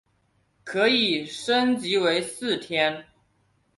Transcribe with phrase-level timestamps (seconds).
[0.63, 3.05] 可以升级成为四天。